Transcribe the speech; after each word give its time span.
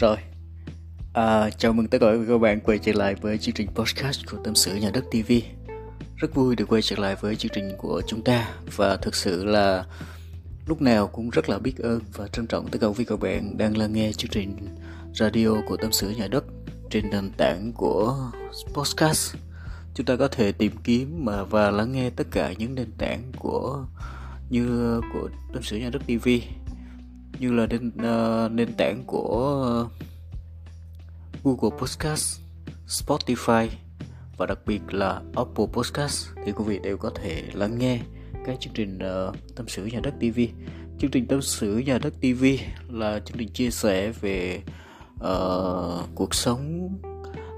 Rồi, 0.00 0.16
à, 1.12 1.50
chào 1.50 1.72
mừng 1.72 1.86
tất 1.86 1.98
cả 2.00 2.06
các 2.28 2.38
bạn 2.38 2.60
quay 2.60 2.78
trở 2.78 2.92
lại 2.92 3.14
với 3.14 3.38
chương 3.38 3.54
trình 3.54 3.68
podcast 3.74 4.20
của 4.30 4.36
Tâm 4.44 4.54
sự 4.54 4.74
Nhà 4.74 4.90
đất 4.90 5.04
TV 5.10 5.32
Rất 6.16 6.34
vui 6.34 6.56
được 6.56 6.68
quay 6.68 6.82
trở 6.82 6.96
lại 6.96 7.16
với 7.20 7.36
chương 7.36 7.52
trình 7.54 7.72
của 7.78 8.02
chúng 8.06 8.24
ta 8.24 8.54
Và 8.76 8.96
thực 8.96 9.14
sự 9.14 9.44
là 9.44 9.84
lúc 10.66 10.82
nào 10.82 11.06
cũng 11.06 11.30
rất 11.30 11.48
là 11.48 11.58
biết 11.58 11.78
ơn 11.78 12.00
và 12.14 12.28
trân 12.28 12.46
trọng 12.46 12.68
tất 12.68 12.78
cả 12.80 12.86
quý 12.86 13.04
các 13.04 13.20
bạn 13.20 13.58
đang 13.58 13.76
lắng 13.76 13.92
nghe 13.92 14.12
chương 14.12 14.30
trình 14.30 14.56
radio 15.14 15.48
của 15.68 15.76
Tâm 15.76 15.92
sự 15.92 16.10
Nhà 16.10 16.26
đất 16.26 16.44
trên 16.90 17.10
nền 17.10 17.30
tảng 17.36 17.72
của 17.72 18.30
podcast. 18.74 19.34
Chúng 19.94 20.06
ta 20.06 20.16
có 20.16 20.28
thể 20.28 20.52
tìm 20.52 20.72
kiếm 20.84 21.24
mà 21.24 21.44
và 21.44 21.70
lắng 21.70 21.92
nghe 21.92 22.10
tất 22.10 22.26
cả 22.30 22.52
những 22.58 22.74
nền 22.74 22.90
tảng 22.98 23.22
của 23.38 23.84
như 24.50 25.00
của 25.12 25.28
tâm 25.52 25.62
sự 25.62 25.76
nhà 25.76 25.90
đất 25.90 26.02
TV 26.06 26.28
như 27.40 27.52
là 27.52 27.66
nền 27.66 27.88
uh, 27.88 28.52
nền 28.52 28.72
tảng 28.72 29.02
của 29.06 29.62
ờ, 29.64 29.88
Google 31.44 31.78
Podcast, 31.78 32.40
Spotify 32.86 33.68
và 34.36 34.46
đặc 34.46 34.58
biệt 34.66 34.94
là 34.94 35.22
Apple 35.34 35.66
Podcast 35.72 36.28
thì 36.44 36.52
quý 36.52 36.64
vị 36.66 36.78
đều 36.82 36.96
có 36.96 37.10
thể 37.14 37.42
lắng 37.52 37.78
nghe 37.78 38.00
cái 38.46 38.56
chương 38.60 38.72
trình 38.72 38.98
uh, 38.98 39.36
tâm 39.56 39.68
sự 39.68 39.84
nhà 39.84 40.00
đất 40.02 40.14
TV. 40.20 40.40
Chương 40.98 41.10
trình 41.10 41.26
tâm 41.26 41.42
sự 41.42 41.78
nhà 41.78 41.98
đất 41.98 42.14
TV 42.20 42.44
là 42.88 43.20
chương 43.20 43.38
trình 43.38 43.48
chia 43.48 43.70
sẻ 43.70 44.12
về 44.20 44.62
uh, 45.14 46.08
cuộc 46.14 46.34
sống 46.34 46.88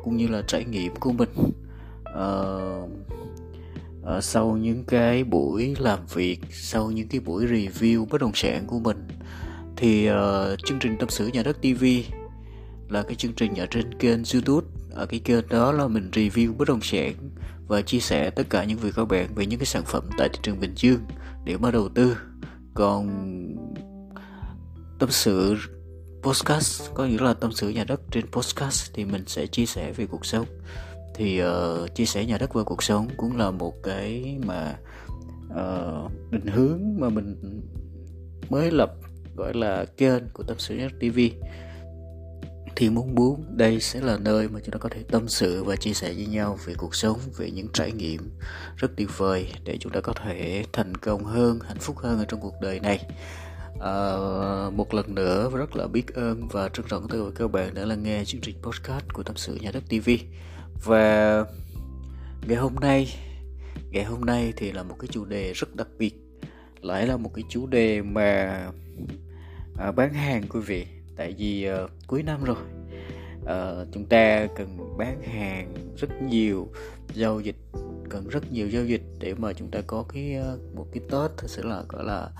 cũng 0.04 0.16
như 0.16 0.28
là 0.28 0.42
trải 0.46 0.64
nghiệm 0.64 0.94
của 0.96 1.12
mình 1.12 1.34
uh, 2.18 2.90
uh, 4.02 4.24
sau 4.24 4.56
những 4.56 4.84
cái 4.84 5.24
buổi 5.24 5.76
làm 5.78 5.98
việc 6.14 6.40
sau 6.50 6.90
những 6.90 7.08
cái 7.08 7.20
buổi 7.20 7.46
review 7.46 8.06
bất 8.06 8.20
động 8.20 8.32
sản 8.34 8.66
của 8.66 8.78
mình 8.78 9.06
thì 9.82 10.10
uh, 10.10 10.58
chương 10.64 10.78
trình 10.78 10.96
tâm 10.98 11.08
sự 11.08 11.26
nhà 11.26 11.42
đất 11.42 11.56
TV 11.62 11.84
là 12.88 13.02
cái 13.02 13.14
chương 13.14 13.32
trình 13.32 13.54
ở 13.54 13.66
trên 13.66 13.94
kênh 13.94 14.22
YouTube. 14.34 14.66
Ở 14.90 15.06
cái 15.06 15.20
kênh 15.20 15.48
đó 15.48 15.72
là 15.72 15.88
mình 15.88 16.10
review 16.12 16.56
bất 16.56 16.68
động 16.68 16.80
sản 16.82 17.14
và 17.68 17.82
chia 17.82 18.00
sẻ 18.00 18.30
tất 18.30 18.42
cả 18.50 18.64
những 18.64 18.78
việc 18.78 18.90
các 18.96 19.04
bạn 19.04 19.34
về 19.34 19.46
những 19.46 19.58
cái 19.58 19.66
sản 19.66 19.82
phẩm 19.86 20.10
tại 20.18 20.28
thị 20.32 20.38
trường 20.42 20.60
Bình 20.60 20.74
Dương 20.76 21.00
để 21.44 21.56
mà 21.56 21.70
đầu 21.70 21.88
tư. 21.88 22.16
Còn 22.74 23.08
tâm 24.98 25.10
sự 25.10 25.56
podcast 26.22 26.90
có 26.94 27.04
nghĩa 27.04 27.20
là 27.20 27.34
tâm 27.34 27.52
sự 27.52 27.68
nhà 27.68 27.84
đất 27.84 28.00
trên 28.10 28.30
podcast 28.32 28.90
thì 28.94 29.04
mình 29.04 29.24
sẽ 29.26 29.46
chia 29.46 29.66
sẻ 29.66 29.92
về 29.92 30.06
cuộc 30.06 30.26
sống. 30.26 30.46
Thì 31.14 31.42
uh, 31.42 31.94
chia 31.94 32.06
sẻ 32.06 32.26
nhà 32.26 32.38
đất 32.38 32.54
và 32.54 32.62
cuộc 32.62 32.82
sống 32.82 33.08
cũng 33.16 33.36
là 33.36 33.50
một 33.50 33.82
cái 33.82 34.38
mà 34.46 34.76
uh, 35.50 36.12
định 36.30 36.46
hướng 36.46 36.80
mà 36.98 37.08
mình 37.08 37.60
mới 38.50 38.70
lập 38.70 38.94
gọi 39.36 39.54
là 39.54 39.84
kênh 39.84 40.22
của 40.32 40.42
tâm 40.42 40.58
sự 40.58 40.74
nhà 40.74 40.88
đất 40.88 41.08
TV 41.08 41.20
thì 42.76 42.90
muốn 42.90 43.14
muốn 43.14 43.44
đây 43.56 43.80
sẽ 43.80 44.00
là 44.00 44.18
nơi 44.18 44.48
mà 44.48 44.60
chúng 44.60 44.72
ta 44.72 44.78
có 44.78 44.88
thể 44.88 45.02
tâm 45.10 45.28
sự 45.28 45.64
và 45.64 45.76
chia 45.76 45.92
sẻ 45.92 46.12
với 46.14 46.26
nhau 46.26 46.58
về 46.64 46.74
cuộc 46.74 46.94
sống 46.94 47.18
về 47.36 47.50
những 47.50 47.68
trải 47.72 47.92
nghiệm 47.92 48.30
rất 48.76 48.90
tuyệt 48.96 49.08
vời 49.16 49.52
để 49.64 49.76
chúng 49.80 49.92
ta 49.92 50.00
có 50.00 50.12
thể 50.12 50.64
thành 50.72 50.94
công 50.94 51.24
hơn 51.24 51.58
hạnh 51.60 51.78
phúc 51.80 51.98
hơn 51.98 52.18
ở 52.18 52.24
trong 52.24 52.40
cuộc 52.40 52.54
đời 52.60 52.80
này. 52.80 53.06
À, 53.80 54.16
một 54.70 54.94
lần 54.94 55.14
nữa 55.14 55.50
rất 55.54 55.76
là 55.76 55.86
biết 55.86 56.14
ơn 56.14 56.48
và 56.48 56.68
trân 56.68 56.86
trọng 56.88 57.08
tới 57.08 57.20
các 57.34 57.50
bạn 57.50 57.74
đã 57.74 57.84
lắng 57.84 58.02
nghe 58.02 58.24
chương 58.24 58.40
trình 58.40 58.56
podcast 58.62 59.04
của 59.12 59.22
tâm 59.22 59.36
sự 59.36 59.54
nhà 59.54 59.70
đất 59.70 59.82
TV 59.88 60.10
và 60.84 61.44
ngày 62.46 62.56
hôm 62.56 62.74
nay 62.74 63.14
ngày 63.90 64.04
hôm 64.04 64.20
nay 64.20 64.52
thì 64.56 64.72
là 64.72 64.82
một 64.82 64.96
cái 64.98 65.08
chủ 65.12 65.24
đề 65.24 65.52
rất 65.52 65.76
đặc 65.76 65.88
biệt 65.98 66.14
lại 66.82 67.06
là 67.06 67.16
một 67.16 67.30
cái 67.34 67.44
chủ 67.48 67.66
đề 67.66 68.02
mà 68.02 68.60
à, 69.78 69.92
bán 69.92 70.14
hàng 70.14 70.42
quý 70.48 70.60
vị. 70.60 70.86
Tại 71.16 71.34
vì 71.38 71.64
à, 71.64 71.76
cuối 72.06 72.22
năm 72.22 72.44
rồi 72.44 72.56
à, 73.46 73.72
chúng 73.92 74.06
ta 74.06 74.46
cần 74.56 74.96
bán 74.98 75.22
hàng 75.22 75.74
rất 75.96 76.22
nhiều 76.22 76.68
giao 77.14 77.40
dịch 77.40 77.56
cần 78.12 78.28
rất 78.28 78.52
nhiều 78.52 78.68
giao 78.68 78.84
dịch 78.84 79.02
để 79.18 79.34
mà 79.34 79.52
chúng 79.52 79.70
ta 79.70 79.80
có 79.86 80.04
cái 80.08 80.34
ờ, 80.34 80.58
một 80.74 80.86
cái 80.92 81.02
tết 81.10 81.30
thật 81.36 81.46
sự 81.46 81.62
là 81.62 81.82
gọi 81.88 82.04
là 82.04 82.30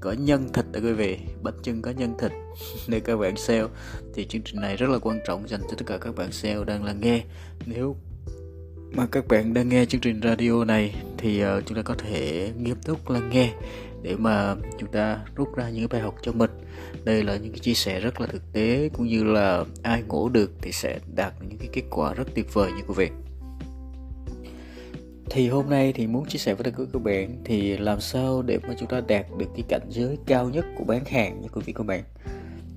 có 0.00 0.12
nhân 0.12 0.48
thịt 0.52 0.64
đó 0.72 0.80
quý 0.82 0.92
vị 0.92 1.18
bánh 1.42 1.54
chân 1.62 1.82
có 1.82 1.90
nhân 1.90 2.14
thịt. 2.18 2.32
Để 2.88 3.00
các 3.00 3.16
bạn 3.16 3.36
sale 3.36 3.66
thì 4.14 4.26
chương 4.26 4.42
trình 4.42 4.60
này 4.60 4.76
rất 4.76 4.90
là 4.90 4.98
quan 4.98 5.20
trọng 5.26 5.48
dành 5.48 5.60
cho 5.60 5.76
tất 5.78 5.84
cả 5.86 5.98
các 5.98 6.16
bạn 6.16 6.32
sale 6.32 6.64
đang 6.66 6.84
là 6.84 6.92
nghe. 6.92 7.22
Nếu 7.66 7.96
mà 8.92 9.06
các 9.06 9.28
bạn 9.28 9.54
đang 9.54 9.68
nghe 9.68 9.84
chương 9.84 10.00
trình 10.00 10.20
radio 10.22 10.64
này 10.64 10.94
thì 11.18 11.44
uh, 11.44 11.66
chúng 11.66 11.76
ta 11.76 11.82
có 11.82 11.94
thể 11.94 12.52
nghiêm 12.58 12.76
túc 12.84 13.10
lắng 13.10 13.30
nghe 13.32 13.52
để 14.02 14.16
mà 14.16 14.54
chúng 14.78 14.92
ta 14.92 15.18
rút 15.36 15.56
ra 15.56 15.68
những 15.68 15.88
bài 15.90 16.00
học 16.00 16.14
cho 16.22 16.32
mình. 16.32 16.50
Đây 17.04 17.24
là 17.24 17.36
những 17.36 17.52
cái 17.52 17.58
chia 17.58 17.74
sẻ 17.74 18.00
rất 18.00 18.20
là 18.20 18.26
thực 18.26 18.52
tế 18.52 18.90
cũng 18.92 19.06
như 19.06 19.24
là 19.24 19.64
ai 19.82 20.02
ngủ 20.02 20.28
được 20.28 20.52
thì 20.62 20.72
sẽ 20.72 20.98
đạt 21.14 21.32
những 21.48 21.58
cái 21.58 21.68
kết 21.72 21.82
quả 21.90 22.14
rất 22.14 22.28
tuyệt 22.34 22.54
vời 22.54 22.70
như 22.72 22.82
quý 22.88 22.94
vị. 22.96 23.10
Thì 25.30 25.48
hôm 25.48 25.70
nay 25.70 25.92
thì 25.92 26.06
muốn 26.06 26.28
chia 26.28 26.38
sẻ 26.38 26.54
với 26.54 26.64
tất 26.64 26.70
cả 26.78 26.84
các 26.92 27.02
bạn 27.02 27.42
thì 27.44 27.76
làm 27.76 28.00
sao 28.00 28.42
để 28.42 28.58
mà 28.68 28.74
chúng 28.78 28.88
ta 28.88 29.00
đạt 29.08 29.26
được 29.38 29.46
cái 29.54 29.64
cảnh 29.68 29.86
giới 29.88 30.18
cao 30.26 30.48
nhất 30.48 30.64
của 30.78 30.84
bán 30.84 31.04
hàng 31.04 31.40
như 31.40 31.48
quý 31.52 31.62
vị 31.64 31.72
các 31.72 31.86
bạn? 31.86 32.02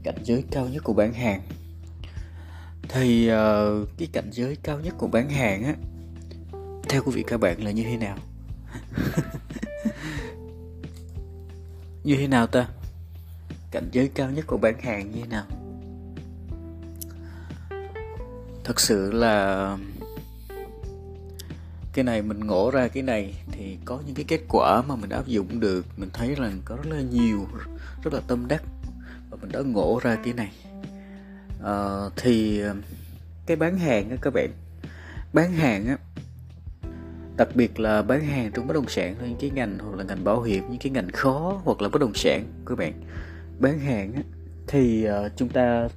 Cảnh 0.03 0.17
giới 0.23 0.43
cao 0.51 0.67
nhất 0.71 0.83
của 0.83 0.93
bán 0.93 1.13
hàng. 1.13 1.41
Thì 2.89 3.31
uh, 3.31 3.89
cái 3.97 4.07
cảnh 4.11 4.29
giới 4.31 4.57
cao 4.63 4.79
nhất 4.79 4.93
của 4.97 5.07
bán 5.07 5.29
hàng 5.29 5.63
á 5.63 5.75
theo 6.89 7.01
quý 7.05 7.11
vị 7.11 7.23
các 7.27 7.39
bạn 7.39 7.63
là 7.63 7.71
như 7.71 7.83
thế 7.83 7.97
nào? 7.97 8.17
như 12.03 12.15
thế 12.15 12.27
nào 12.27 12.47
ta? 12.47 12.67
Cảnh 13.71 13.89
giới 13.91 14.07
cao 14.15 14.31
nhất 14.31 14.47
của 14.47 14.57
bán 14.57 14.79
hàng 14.79 15.11
như 15.11 15.21
thế 15.21 15.27
nào? 15.27 15.45
Thật 18.63 18.79
sự 18.79 19.11
là 19.11 19.77
cái 21.93 22.05
này 22.05 22.21
mình 22.21 22.39
ngộ 22.39 22.71
ra 22.71 22.87
cái 22.87 23.03
này 23.03 23.33
thì 23.51 23.77
có 23.85 23.99
những 24.05 24.15
cái 24.15 24.25
kết 24.27 24.41
quả 24.49 24.81
mà 24.87 24.95
mình 24.95 25.09
áp 25.09 25.27
dụng 25.27 25.59
được 25.59 25.85
mình 25.97 26.09
thấy 26.13 26.35
là 26.35 26.51
có 26.65 26.75
rất 26.75 26.95
là 26.95 27.01
nhiều 27.01 27.47
rất 28.03 28.13
là 28.13 28.19
tâm 28.27 28.47
đắc 28.47 28.63
và 29.29 29.37
mình 29.41 29.51
đã 29.51 29.59
ngộ 29.59 29.99
ra 30.03 30.17
cái 30.23 30.33
này. 30.33 30.51
À, 31.63 31.75
thì 32.15 32.59
ờ, 32.59 32.75
cái 33.45 33.57
bán 33.57 33.77
hàng 33.77 34.09
á 34.09 34.15
các 34.21 34.33
bạn 34.33 34.49
bán 35.33 35.53
hàng 35.53 35.87
á 35.87 35.97
đặc 37.37 37.49
biệt 37.55 37.79
là 37.79 38.01
bán 38.01 38.21
hàng 38.25 38.51
trong 38.53 38.67
bất 38.67 38.73
động 38.73 38.87
sản, 38.87 39.15
những 39.21 39.37
cái 39.39 39.49
ngành 39.49 39.77
hoặc 39.79 39.97
là 39.97 40.03
ngành 40.03 40.23
bảo 40.23 40.41
hiểm, 40.41 40.63
những 40.69 40.79
cái 40.79 40.91
ngành 40.91 41.11
khó 41.11 41.61
hoặc 41.63 41.81
là 41.81 41.89
bất 41.89 42.01
động 42.01 42.13
sản, 42.13 42.43
các 42.65 42.77
bạn. 42.77 42.93
Bán 43.59 43.79
hàng 43.79 44.13
thì 44.67 45.03
ờ, 45.03 45.29
chúng 45.35 45.49
ta 45.49 45.87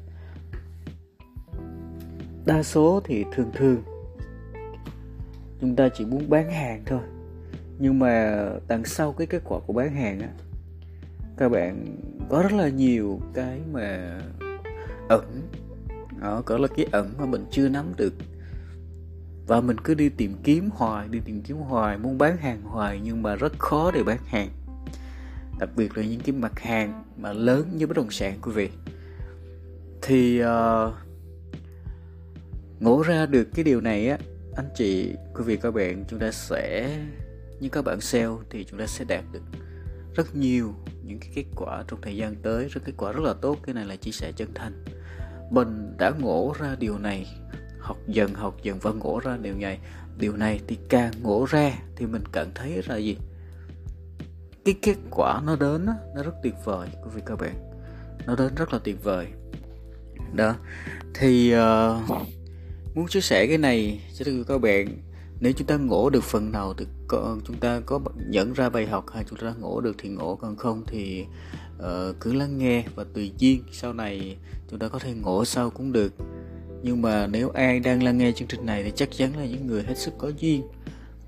đa 2.47 2.63
số 2.63 3.01
thì 3.05 3.25
thường 3.35 3.51
thường 3.55 3.83
chúng 5.61 5.77
ta 5.77 5.89
chỉ 5.89 6.05
muốn 6.05 6.31
bán 6.31 6.51
hàng 6.51 6.83
thôi. 6.87 7.01
Nhưng 7.79 7.99
mà 7.99 8.45
đằng 8.69 8.85
sau 8.85 9.13
cái 9.13 9.27
kết 9.27 9.43
quả 9.45 9.61
của 9.67 9.73
bán 9.73 9.95
hàng 9.95 10.21
á, 10.21 10.29
các 11.37 11.49
bạn 11.49 11.85
có 12.29 12.43
rất 12.43 12.53
là 12.53 12.69
nhiều 12.69 13.21
cái 13.35 13.61
mà 13.73 14.21
ẩn. 15.09 15.43
Đó, 16.21 16.43
có 16.47 16.59
là 16.59 16.69
cái 16.77 16.87
ẩn 16.93 17.15
mà 17.19 17.27
mình 17.27 17.45
chưa 17.51 17.69
nắm 17.69 17.87
được 17.97 18.15
và 19.47 19.61
mình 19.61 19.79
cứ 19.79 19.95
đi 19.95 20.09
tìm 20.09 20.35
kiếm 20.45 20.71
hoài 20.73 21.09
đi 21.09 21.21
tìm 21.25 21.43
kiếm 21.43 21.57
hoài 21.57 21.99
muốn 21.99 22.19
bán 22.19 22.37
hàng 22.37 22.63
hoài 22.63 23.01
nhưng 23.03 23.23
mà 23.23 23.35
rất 23.35 23.59
khó 23.59 23.91
để 23.91 24.03
bán 24.03 24.19
hàng. 24.27 24.49
Đặc 25.59 25.71
biệt 25.77 25.97
là 25.97 26.05
những 26.05 26.21
cái 26.21 26.33
mặt 26.33 26.61
hàng 26.61 27.05
mà 27.17 27.33
lớn 27.33 27.69
như 27.75 27.87
bất 27.87 27.97
động 27.97 28.11
sản 28.11 28.39
quý 28.43 28.53
vị. 28.53 28.71
Thì 30.03 30.43
uh, 30.43 30.93
ngộ 32.81 33.03
ra 33.03 33.27
được 33.27 33.49
cái 33.55 33.65
điều 33.65 33.81
này 33.81 34.09
á 34.09 34.19
anh 34.57 34.69
chị 34.75 35.15
quý 35.35 35.45
vị 35.45 35.57
các 35.57 35.75
bạn 35.75 36.05
chúng 36.09 36.19
ta 36.19 36.31
sẽ 36.31 36.97
như 37.61 37.69
các 37.69 37.85
bạn 37.85 38.01
sale 38.01 38.35
thì 38.51 38.65
chúng 38.65 38.81
ta 38.81 38.87
sẽ 38.87 39.05
đạt 39.05 39.25
được 39.33 39.43
rất 40.15 40.37
nhiều 40.37 40.75
những 41.05 41.19
cái 41.21 41.31
kết 41.35 41.45
quả 41.57 41.85
trong 41.89 42.01
thời 42.01 42.17
gian 42.17 42.35
tới 42.43 42.69
rất 42.69 42.81
kết 42.85 42.93
quả 42.97 43.13
rất 43.13 43.25
là 43.25 43.35
tốt. 43.41 43.59
Cái 43.63 43.75
này 43.75 43.85
là 43.85 43.97
chia 43.97 44.11
sẻ 44.11 44.33
chân 44.37 44.49
thành. 44.55 44.85
Mình 45.51 45.97
đã 45.99 46.13
ngộ 46.19 46.55
ra 46.61 46.77
điều 46.79 46.99
này 46.99 47.27
học 47.87 47.99
dần 48.09 48.35
học 48.35 48.57
dần 48.63 48.79
và 48.83 48.91
ngộ 48.91 49.21
ra. 49.25 49.37
Điều 49.37 49.55
này 49.55 49.79
điều 50.19 50.37
này 50.37 50.61
thì 50.67 50.79
càng 50.89 51.13
ngộ 51.23 51.47
ra 51.51 51.73
thì 51.97 52.07
mình 52.07 52.23
cảm 52.33 52.47
thấy 52.55 52.83
là 52.87 52.97
gì? 52.97 53.17
Cái 54.65 54.75
kết 54.83 54.97
quả 55.11 55.41
nó 55.47 55.57
đến 55.57 55.87
nó 55.87 56.23
rất 56.23 56.35
tuyệt 56.43 56.55
vời 56.65 56.89
quý 57.05 57.11
vị 57.15 57.23
các 57.27 57.41
bạn. 57.41 57.55
Nó 58.27 58.37
đến 58.37 58.55
rất 58.55 58.73
là 58.73 58.79
tuyệt 58.85 59.05
vời. 59.05 59.27
Đó 60.35 60.55
thì 61.15 61.55
uh, 61.55 62.21
muốn 62.95 63.09
chia 63.09 63.21
sẻ 63.21 63.47
cái 63.47 63.59
này 63.59 64.01
cho 64.15 64.25
các 64.49 64.59
bạn 64.59 64.87
nếu 65.41 65.53
chúng 65.53 65.67
ta 65.67 65.77
ngộ 65.77 66.11
được 66.11 66.25
phần 66.25 66.53
nào 66.53 66.75
thì 66.79 66.87
có, 67.09 67.37
chúng 67.45 67.57
ta 67.57 67.81
có 67.87 68.01
nhận 68.29 68.53
ra 68.53 68.69
bài 68.69 68.87
học 68.87 69.05
hay 69.15 69.25
chúng 69.31 69.39
ta 69.39 69.55
ngộ 69.59 69.81
được 69.81 69.95
thì 69.99 70.09
ngộ 70.09 70.37
còn 70.37 70.57
không 70.57 70.85
thì 70.87 71.25
uh, 71.79 72.21
cứ 72.21 72.33
lắng 72.33 72.59
nghe 72.59 72.85
và 72.95 73.05
tùy 73.15 73.33
duyên 73.39 73.63
sau 73.73 73.93
này 73.93 74.37
chúng 74.71 74.79
ta 74.79 74.89
có 74.89 74.99
thể 74.99 75.15
ngộ 75.15 75.45
sau 75.45 75.71
cũng 75.71 75.93
được 75.93 76.13
nhưng 76.87 77.03
mà 77.03 77.27
nếu 77.27 77.51
ai 77.51 77.81
đang 77.81 78.03
lắng 78.03 78.19
nghe 78.19 78.33
chương 78.33 78.49
trình 78.49 78.67
này 78.67 78.83
thì 78.83 78.93
chắc 78.95 79.09
chắn 79.11 79.37
là 79.37 79.45
những 79.45 79.67
người 79.67 79.83
hết 79.83 79.99
sức 79.99 80.15
có 80.19 80.29
duyên. 80.29 80.63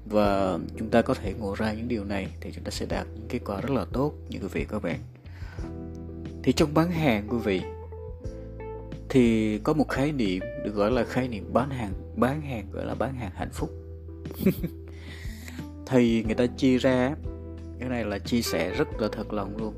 Và 0.06 0.58
chúng 0.78 0.90
ta 0.90 1.02
có 1.02 1.14
thể 1.14 1.34
ngộ 1.38 1.54
ra 1.54 1.72
những 1.72 1.88
điều 1.88 2.04
này 2.04 2.28
thì 2.40 2.52
chúng 2.54 2.64
ta 2.64 2.70
sẽ 2.70 2.86
đạt 2.86 3.06
những 3.14 3.28
kết 3.28 3.38
quả 3.44 3.60
rất 3.60 3.70
là 3.70 3.84
tốt, 3.92 4.12
như 4.28 4.38
quý 4.42 4.48
vị 4.52 4.66
các 4.68 4.82
bạn. 4.82 5.00
Thì 6.42 6.52
trong 6.52 6.74
bán 6.74 6.90
hàng, 6.90 7.26
quý 7.28 7.38
vị, 7.44 7.60
thì 9.08 9.58
có 9.58 9.72
một 9.72 9.88
khái 9.88 10.12
niệm 10.12 10.42
được 10.64 10.74
gọi 10.74 10.90
là 10.90 11.04
khái 11.04 11.28
niệm 11.28 11.52
bán 11.52 11.70
hàng 11.70 11.92
bán 12.16 12.40
hàng 12.40 12.66
gọi 12.72 12.86
là 12.86 12.94
bán 12.94 13.14
hàng 13.14 13.30
hạnh 13.34 13.52
phúc. 13.52 13.70
Thì 15.86 16.22
người 16.22 16.34
ta 16.34 16.46
chia 16.46 16.78
ra, 16.78 17.14
cái 17.80 17.88
này 17.88 18.04
là 18.04 18.18
chia 18.18 18.42
sẻ 18.42 18.70
rất 18.70 18.88
là 19.00 19.08
thật 19.12 19.32
lòng 19.32 19.56
luôn. 19.56 19.74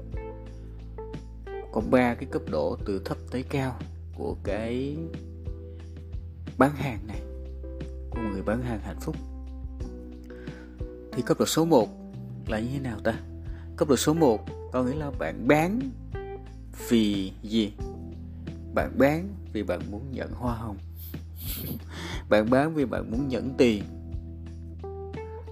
Có 1.72 1.80
ba 1.90 2.14
cái 2.14 2.24
cấp 2.30 2.42
độ 2.50 2.76
từ 2.84 3.02
thấp 3.04 3.18
tới 3.30 3.42
cao 3.42 3.78
của 4.18 4.36
cái 4.44 4.96
bán 6.60 6.74
hàng 6.76 6.98
này, 7.08 7.20
của 8.10 8.20
người 8.20 8.42
bán 8.42 8.62
hàng 8.62 8.80
hạnh 8.80 9.00
phúc. 9.00 9.16
Thì 11.12 11.22
cấp 11.22 11.38
độ 11.38 11.46
số 11.46 11.64
1 11.64 11.88
là 12.48 12.60
như 12.60 12.68
thế 12.72 12.78
nào 12.78 12.98
ta? 13.04 13.14
Cấp 13.76 13.88
độ 13.88 13.96
số 13.96 14.14
1 14.14 14.44
có 14.72 14.82
nghĩa 14.82 14.96
là 14.96 15.10
bạn 15.18 15.48
bán 15.48 15.80
vì 16.88 17.32
gì? 17.42 17.72
Bạn 18.74 18.98
bán 18.98 19.28
vì 19.52 19.62
bạn 19.62 19.80
muốn 19.90 20.02
nhận 20.12 20.32
hoa 20.32 20.54
hồng. 20.54 20.76
Bạn 22.28 22.50
bán 22.50 22.74
vì 22.74 22.84
bạn 22.84 23.10
muốn 23.10 23.28
nhận 23.28 23.54
tiền. 23.58 23.82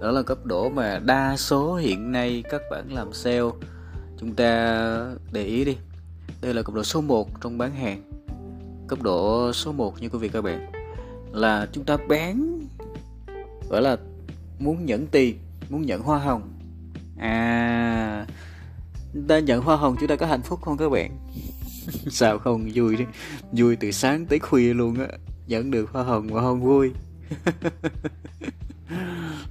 Đó 0.00 0.10
là 0.10 0.22
cấp 0.22 0.38
độ 0.44 0.68
mà 0.68 0.98
đa 0.98 1.36
số 1.36 1.74
hiện 1.74 2.12
nay 2.12 2.42
các 2.50 2.62
bạn 2.70 2.92
làm 2.92 3.12
sale. 3.12 3.50
Chúng 4.18 4.34
ta 4.34 5.16
để 5.32 5.44
ý 5.44 5.64
đi. 5.64 5.76
Đây 6.42 6.54
là 6.54 6.62
cấp 6.62 6.74
độ 6.74 6.82
số 6.82 7.00
1 7.00 7.40
trong 7.40 7.58
bán 7.58 7.72
hàng. 7.72 8.02
Cấp 8.88 9.02
độ 9.02 9.52
số 9.52 9.72
1 9.72 10.02
như 10.02 10.08
quý 10.08 10.18
vị 10.18 10.28
các 10.28 10.42
bạn 10.42 10.77
là 11.32 11.68
chúng 11.72 11.84
ta 11.84 11.96
bán, 12.08 12.60
gọi 13.70 13.82
là 13.82 13.96
muốn 14.58 14.86
nhận 14.86 15.06
tiền, 15.06 15.38
muốn 15.70 15.82
nhận 15.82 16.02
hoa 16.02 16.18
hồng. 16.18 16.42
À 17.18 18.26
chúng 19.14 19.26
ta 19.26 19.38
nhận 19.38 19.62
hoa 19.62 19.76
hồng 19.76 19.96
chúng 20.00 20.08
ta 20.08 20.16
có 20.16 20.26
hạnh 20.26 20.42
phúc 20.42 20.60
không 20.62 20.76
các 20.76 20.88
bạn? 20.88 21.10
Sao 22.10 22.38
không? 22.38 22.68
Vui 22.74 22.96
đi. 22.96 23.04
Vui 23.52 23.76
từ 23.76 23.90
sáng 23.90 24.26
tới 24.26 24.38
khuya 24.38 24.74
luôn 24.74 24.94
á. 24.98 25.06
Nhận 25.46 25.70
được 25.70 25.90
hoa 25.92 26.02
hồng 26.02 26.28
mà 26.32 26.40
không 26.40 26.60
vui. 26.60 26.92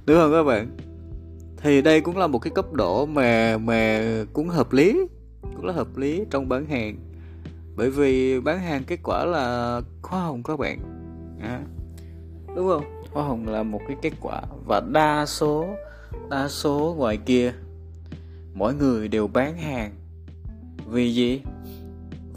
Đúng 0.06 0.16
không 0.16 0.32
các 0.32 0.42
bạn? 0.42 0.76
Thì 1.56 1.82
đây 1.82 2.00
cũng 2.00 2.16
là 2.16 2.26
một 2.26 2.38
cái 2.38 2.52
cấp 2.54 2.72
độ 2.72 3.06
mà 3.06 3.58
mà 3.58 4.02
cũng 4.32 4.48
hợp 4.48 4.72
lý, 4.72 5.00
cũng 5.42 5.64
là 5.64 5.72
hợp 5.72 5.96
lý 5.96 6.24
trong 6.30 6.48
bán 6.48 6.66
hàng. 6.66 6.98
Bởi 7.76 7.90
vì 7.90 8.40
bán 8.40 8.60
hàng 8.60 8.82
kết 8.86 8.98
quả 9.02 9.24
là 9.24 9.80
hoa 10.02 10.20
hồng 10.20 10.42
các 10.42 10.58
bạn 10.58 10.97
à, 11.40 11.62
đúng 12.56 12.68
không? 12.68 12.84
Hoa 13.12 13.24
hồng 13.24 13.48
là 13.48 13.62
một 13.62 13.80
cái 13.88 13.96
kết 14.02 14.12
quả 14.20 14.42
và 14.66 14.80
đa 14.80 15.26
số 15.26 15.66
đa 16.30 16.48
số 16.48 16.94
ngoài 16.98 17.16
kia 17.16 17.52
mỗi 18.54 18.74
người 18.74 19.08
đều 19.08 19.26
bán 19.26 19.56
hàng. 19.58 19.92
Vì 20.90 21.14
gì? 21.14 21.42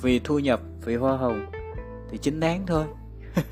Vì 0.02 0.20
thu 0.20 0.40
nhập 0.40 0.62
vì 0.86 0.96
hoa 0.96 1.18
hồng. 1.18 1.46
Thì 2.12 2.18
chính 2.18 2.40
đáng 2.40 2.64
thôi. 2.68 2.86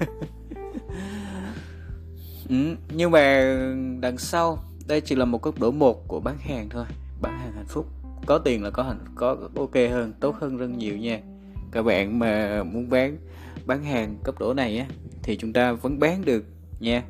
Ừ, 2.50 2.75
nhưng 2.96 3.12
mà 3.12 3.56
đằng 4.00 4.18
sau 4.18 4.60
đây 4.88 5.01
chỉ 5.01 5.16
là 5.16 5.25
một 5.25 5.42
cấp 5.42 5.54
độ 5.60 5.72
một 5.72 6.07
của 6.07 6.19
bán 6.19 6.38
hàng 6.38 6.69
thôi. 6.69 6.86
Bán 7.22 7.40
hàng 7.40 7.51
hạnh 7.56 7.66
phúc. 7.68 7.86
Có 8.25 8.38
tiền 8.38 8.63
là 8.63 8.69
có 8.69 8.84
hạnh 8.84 9.00
có 9.16 9.38
ok 9.56 9.74
hơn 9.74 10.13
tốt 10.19 10.36
hơn 10.40 10.57
rất 10.57 10.68
nhiều 10.68 10.98
nha. 10.98 11.19
Các 11.72 11.84
bạn 11.84 12.19
mà 12.19 12.63
muốn 12.63 12.90
bán 12.90 13.18
bán 13.66 13.84
hàng 13.84 14.16
cấp 14.24 14.40
độ 14.40 14.54
này 14.54 14.78
á 14.78 14.86
thì 15.29 15.37
chúng 15.37 15.53
ta 15.53 15.71
vẫn 15.71 15.99
bán 15.99 16.25
được 16.25 16.43
nha. 16.79 17.03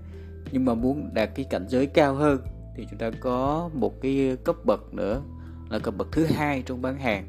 Nhưng 0.52 0.66
mà 0.66 0.74
muốn 0.74 1.10
đạt 1.14 1.30
cái 1.36 1.46
cảnh 1.50 1.66
giới 1.70 1.86
cao 1.86 2.16
hơn 2.16 2.42
thì 2.76 2.88
chúng 2.90 3.00
ta 3.00 3.12
có 3.20 3.70
một 3.74 4.02
cái 4.02 4.38
cấp 4.44 4.56
bậc 4.66 4.94
nữa 4.94 5.22
là 5.70 5.80
cấp 5.80 5.94
bậc 5.98 6.08
thứ 6.12 6.26
hai 6.26 6.64
trong 6.66 6.82
bán 6.82 6.98
hàng. 6.98 7.28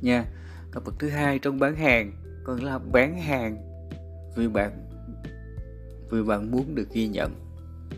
Nha, 0.00 0.24
cấp 0.70 0.82
bậc 0.86 0.94
thứ 0.98 1.08
hai 1.08 1.38
trong 1.38 1.58
bán 1.58 1.76
hàng 1.76 2.12
còn 2.44 2.62
là 2.62 2.78
bán 2.78 3.18
hàng 3.18 3.56
vì 4.36 4.48
bạn 4.48 4.70
vì 6.10 6.22
bạn 6.22 6.50
muốn 6.50 6.74
được 6.74 6.90
ghi 6.92 7.08
nhận. 7.08 7.30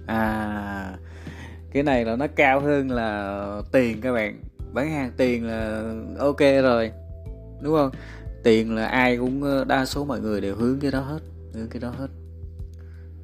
À 0.07 0.99
cái 1.73 1.83
này 1.83 2.05
là 2.05 2.17
nó 2.17 2.27
cao 2.27 2.61
hơn 2.61 2.91
là 2.91 3.63
tiền 3.73 4.01
các 4.01 4.13
bạn. 4.13 4.41
Bán 4.73 4.91
hàng 4.91 5.11
tiền 5.17 5.47
là 5.47 5.95
ok 6.19 6.41
rồi, 6.41 6.91
đúng 7.61 7.75
không? 7.77 7.91
Tiền 8.45 8.75
là 8.75 8.87
ai 8.87 9.17
cũng, 9.17 9.65
đa 9.69 9.87
số 9.87 10.05
mọi 10.05 10.21
người 10.21 10.41
đều 10.41 10.57
hướng 10.57 10.81
cái 10.81 10.91
đó 10.91 11.01
hết 11.01 11.19
hướng 11.57 11.69
cái 11.69 11.81
đó 11.81 11.91
hết. 11.91 12.09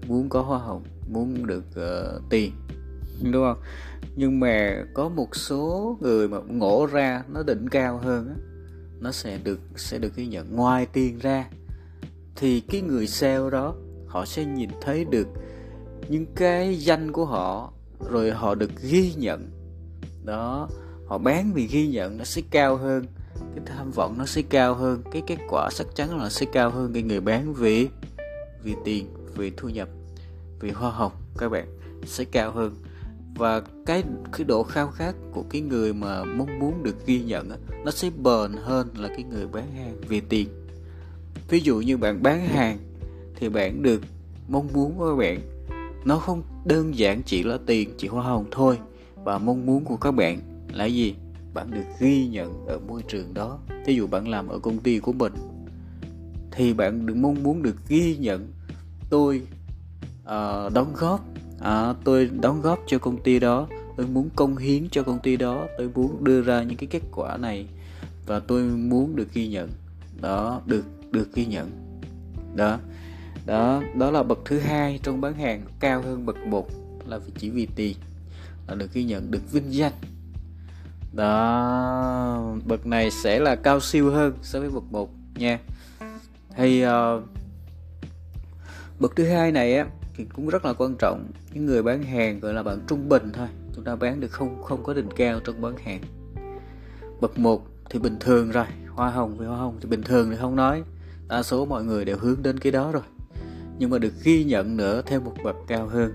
Muốn 0.09 0.29
có 0.29 0.43
hoa 0.43 0.59
hồng 0.59 0.83
muốn 1.09 1.47
được 1.47 1.65
uh, 1.69 2.23
tiền. 2.31 2.53
Đúng 3.33 3.43
không? 3.43 3.63
Nhưng 4.17 4.41
mà 4.41 4.85
có 4.95 5.09
một 5.09 5.37
số 5.37 5.97
người 6.01 6.29
mà 6.29 6.39
ngộ 6.49 6.87
ra 6.87 7.25
nó 7.29 7.43
đỉnh 7.43 7.69
cao 7.69 7.99
hơn 7.99 8.29
á 8.29 8.35
nó 9.01 9.13
sẽ 9.13 9.39
được 9.45 9.61
sẽ 9.77 9.99
được 9.99 10.17
ghi 10.17 10.27
nhận 10.27 10.57
ngoài 10.57 10.87
tiền 10.93 11.19
ra. 11.19 11.49
Thì 12.37 12.61
cái 12.61 12.81
người 12.81 13.07
sale 13.07 13.51
đó 13.51 13.75
họ 14.07 14.25
sẽ 14.25 14.45
nhìn 14.45 14.71
thấy 14.81 15.05
được 15.05 15.29
những 16.09 16.27
cái 16.35 16.77
danh 16.77 17.13
của 17.13 17.25
họ 17.25 17.73
rồi 18.11 18.31
họ 18.31 18.55
được 18.55 18.71
ghi 18.83 19.15
nhận. 19.17 19.51
Đó 20.25 20.69
họ 21.07 21.19
bán 21.19 21.53
vì 21.55 21.67
ghi 21.67 21.89
nhận 21.89 22.19
nó 22.19 22.25
sẽ 22.25 22.43
cao 22.51 22.77
hơn 22.77 23.07
cái 23.55 23.65
tham 23.67 23.91
vọng 23.91 24.19
nó 24.19 24.27
sẽ 24.27 24.43
cao 24.43 24.75
hơn 24.75 25.03
cái 25.13 25.23
kết 25.27 25.39
quả 25.49 25.71
chắc 25.75 25.87
chắn 25.95 26.19
là 26.19 26.31
sẽ 26.31 26.47
cao 26.53 26.71
hơn 26.71 26.93
cái 26.93 27.03
người 27.03 27.21
bán 27.21 27.55
vì 27.55 27.89
vì 28.65 28.75
tiền 28.85 29.07
vì 29.37 29.53
thu 29.57 29.69
nhập 29.69 29.89
vì 30.61 30.71
hoa 30.71 30.91
hồng, 30.91 31.13
các 31.39 31.49
bạn, 31.49 31.67
sẽ 32.05 32.25
cao 32.25 32.53
hơn. 32.53 32.75
Và 33.35 33.63
cái 33.87 34.05
cái 34.33 34.45
độ 34.45 34.63
khao 34.63 34.89
khát 34.89 35.15
của 35.33 35.45
cái 35.51 35.61
người 35.61 35.93
mà 35.93 36.25
mong 36.25 36.59
muốn 36.59 36.83
được 36.83 37.07
ghi 37.07 37.23
nhận 37.23 37.51
nó 37.85 37.91
sẽ 37.91 38.11
bền 38.11 38.53
hơn 38.63 38.89
là 38.97 39.09
cái 39.09 39.23
người 39.23 39.47
bán 39.47 39.75
hàng 39.75 39.97
vì 40.09 40.21
tiền. 40.21 40.49
Ví 41.49 41.61
dụ 41.61 41.81
như 41.81 41.97
bạn 41.97 42.23
bán 42.23 42.47
hàng 42.47 42.79
thì 43.37 43.49
bạn 43.49 43.83
được 43.83 44.03
mong 44.49 44.69
muốn 44.73 44.99
của 44.99 45.11
các 45.11 45.17
bạn, 45.17 45.41
nó 46.05 46.17
không 46.17 46.43
đơn 46.65 46.99
giản 46.99 47.23
chỉ 47.23 47.43
là 47.43 47.59
tiền, 47.67 47.91
chỉ 47.99 48.09
hoa 48.09 48.25
hồng 48.25 48.45
thôi. 48.51 48.79
Và 49.25 49.39
mong 49.39 49.67
muốn 49.67 49.85
của 49.85 49.97
các 49.97 50.11
bạn 50.11 50.41
là 50.73 50.85
gì? 50.85 51.15
Bạn 51.55 51.71
được 51.71 51.85
ghi 52.01 52.27
nhận 52.27 52.67
ở 52.67 52.79
môi 52.79 53.03
trường 53.09 53.35
đó. 53.35 53.59
Ví 53.87 53.95
dụ 53.95 54.07
bạn 54.07 54.29
làm 54.29 54.49
ở 54.49 54.59
công 54.59 54.79
ty 54.79 54.99
của 54.99 55.13
mình 55.13 55.33
thì 56.53 56.73
bạn 56.73 57.07
được 57.07 57.17
mong 57.17 57.43
muốn 57.43 57.63
được 57.63 57.77
ghi 57.89 58.17
nhận. 58.17 58.53
Tôi 59.11 59.43
uh, 60.23 60.73
đóng 60.73 60.93
góp. 60.95 61.25
Uh, 61.61 61.97
tôi 62.05 62.31
đóng 62.41 62.63
góp 62.63 62.79
cho 62.87 62.99
công 62.99 63.23
ty 63.23 63.39
đó. 63.39 63.69
Tôi 63.97 64.07
muốn 64.07 64.29
công 64.37 64.57
hiến 64.57 64.89
cho 64.91 65.03
công 65.03 65.19
ty 65.19 65.37
đó. 65.37 65.67
Tôi 65.79 65.91
muốn 65.95 66.25
đưa 66.25 66.43
ra 66.43 66.63
những 66.63 66.77
cái 66.77 66.87
kết 66.87 67.03
quả 67.13 67.37
này 67.37 67.67
và 68.27 68.41
tôi 68.41 68.63
muốn 68.63 69.17
được 69.17 69.33
ghi 69.35 69.49
nhận. 69.49 69.71
Đó 70.21 70.61
được 70.67 70.85
được 71.11 71.35
ghi 71.35 71.47
nhận. 71.47 71.71
Đó. 72.55 72.79
Đó 73.47 73.83
đó 73.95 74.11
là 74.11 74.23
bậc 74.23 74.39
thứ 74.45 74.59
hai 74.59 75.01
trong 75.03 75.21
bán 75.21 75.35
hàng 75.35 75.63
cao 75.81 76.03
hơn 76.03 76.27
bậc 76.27 76.37
một 76.47 76.69
là 77.07 77.19
vì 77.19 77.33
chỉ 77.39 77.51
vì 77.51 77.67
tiền 77.77 77.97
là 78.69 78.75
được 78.75 78.93
ghi 78.93 79.05
nhận 79.05 79.31
được 79.31 79.53
vinh 79.53 79.75
danh. 79.75 79.93
Đó 81.13 82.55
bậc 82.67 82.87
này 82.87 83.11
sẽ 83.11 83.41
là 83.41 83.57
cao 83.57 83.81
siêu 83.81 84.11
hơn 84.11 84.35
so 84.43 84.61
với 84.61 84.71
bậc 84.71 84.85
một 84.91 85.11
nha 85.35 85.59
thì 86.57 86.83
ờ, 86.83 87.17
uh, 87.17 87.23
bậc 89.01 89.17
thứ 89.17 89.25
hai 89.25 89.53
này 89.53 89.77
á 89.77 89.87
thì 90.17 90.25
cũng 90.25 90.49
rất 90.49 90.65
là 90.65 90.73
quan 90.73 90.95
trọng. 90.99 91.31
Những 91.53 91.67
người 91.67 91.83
bán 91.83 92.03
hàng 92.03 92.41
gọi 92.41 92.55
là 92.55 92.63
bạn 92.63 92.79
trung 92.89 93.09
bình 93.09 93.31
thôi. 93.33 93.49
Chúng 93.75 93.85
ta 93.85 93.97
bán 93.97 94.21
được 94.21 94.31
không 94.31 94.63
không 94.63 94.83
có 94.83 94.95
đỉnh 94.95 95.09
cao 95.17 95.41
trong 95.41 95.61
bán 95.61 95.77
hàng. 95.77 96.01
Bậc 97.21 97.39
một 97.39 97.67
thì 97.91 97.99
bình 97.99 98.17
thường 98.21 98.51
rồi 98.51 98.67
hoa 98.89 99.11
hồng 99.11 99.37
với 99.37 99.49
hoa 99.49 99.59
hồng 99.59 99.79
thì 99.81 99.89
bình 99.89 100.03
thường 100.03 100.31
thì 100.31 100.37
không 100.37 100.57
nói. 100.57 100.83
Đa 101.29 101.43
số 101.43 101.65
mọi 101.65 101.85
người 101.85 102.05
đều 102.05 102.17
hướng 102.19 102.43
đến 102.43 102.59
cái 102.59 102.73
đó 102.73 102.93
rồi. 102.93 103.03
Nhưng 103.79 103.91
mà 103.91 103.99
được 103.99 104.13
ghi 104.23 104.45
nhận 104.45 104.77
nữa 104.77 105.03
theo 105.07 105.21
một 105.21 105.35
bậc 105.45 105.57
cao 105.67 105.87
hơn. 105.87 106.15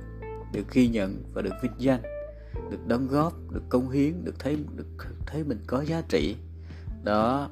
Được 0.54 0.72
ghi 0.72 0.88
nhận 0.88 1.24
và 1.34 1.42
được 1.42 1.54
vinh 1.64 1.74
danh 1.78 2.02
được 2.70 2.88
đóng 2.88 3.08
góp 3.08 3.34
được 3.52 3.62
công 3.70 3.90
hiến 3.90 4.26
được 4.26 4.40
thấy 4.40 4.58
được 4.76 5.08
thấy 5.26 5.44
mình 5.44 5.60
có 5.68 5.82
giá 5.82 6.02
trị. 6.10 6.36
Đó 7.04 7.50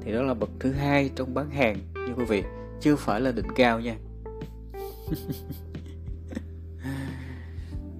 thì 0.00 0.12
đó 0.12 0.22
là 0.22 0.34
bậc 0.34 0.50
thứ 0.60 0.72
hai 0.72 1.10
trong 1.16 1.34
bán 1.34 1.50
hàng 1.50 1.76
như 2.06 2.14
quý 2.16 2.24
vị. 2.24 2.42
Chưa 2.80 2.96
phải 2.96 3.20
là 3.20 3.32
đỉnh 3.32 3.48
cao 3.56 3.80
nha. 3.80 3.96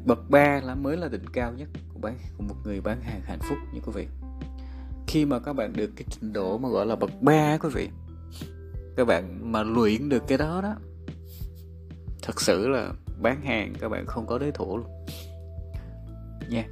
Bậc 0.05 0.31
3 0.31 0.61
là 0.61 0.75
mới 0.75 0.97
là 0.97 1.09
đỉnh 1.09 1.25
cao 1.33 1.53
nhất 1.53 1.69
của 1.95 2.01
bán, 2.01 2.19
của 2.37 2.43
một 2.43 2.55
người 2.65 2.81
bán 2.81 3.01
hàng 3.01 3.21
hạnh 3.25 3.39
phúc 3.49 3.59
như 3.73 3.81
quý 3.87 3.93
vị. 3.95 4.07
Khi 5.07 5.25
mà 5.25 5.39
các 5.39 5.53
bạn 5.53 5.73
được 5.73 5.91
cái 5.97 6.05
trình 6.11 6.33
độ 6.33 6.59
mà 6.59 6.69
gọi 6.69 6.87
là 6.87 6.97
bậc 6.97 7.11
3 7.23 7.59
quý 7.59 7.69
vị, 7.75 7.89
các 8.97 9.05
bạn 9.05 9.53
mà 9.53 9.63
luyện 9.63 10.09
được 10.09 10.23
cái 10.29 10.39
đó 10.39 10.61
đó, 10.63 10.75
thật 12.23 12.41
sự 12.41 12.69
là 12.69 12.93
bán 13.21 13.41
hàng 13.41 13.73
các 13.81 13.89
bạn 13.89 14.07
không 14.07 14.27
có 14.27 14.39
đối 14.39 14.53
thủ 14.53 14.79
luôn. 14.79 15.07
Nha. 16.51 16.65